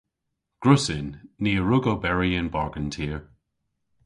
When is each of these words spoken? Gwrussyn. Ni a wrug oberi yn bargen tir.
Gwrussyn. 0.63 1.07
Ni 1.41 1.51
a 1.59 1.61
wrug 1.63 1.85
oberi 1.93 2.29
yn 2.39 2.51
bargen 2.53 2.89
tir. 2.95 3.21